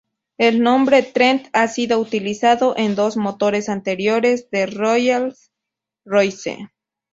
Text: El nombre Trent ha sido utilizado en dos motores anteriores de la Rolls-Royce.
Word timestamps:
El 0.39 0.63
nombre 0.63 1.03
Trent 1.03 1.45
ha 1.53 1.67
sido 1.67 1.99
utilizado 1.99 2.75
en 2.75 2.95
dos 2.95 3.17
motores 3.17 3.69
anteriores 3.69 4.49
de 4.49 4.65
la 4.65 4.73
Rolls-Royce. 4.73 6.71